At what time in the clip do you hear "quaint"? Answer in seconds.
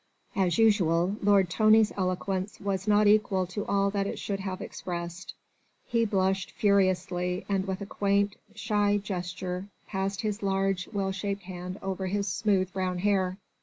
7.85-8.35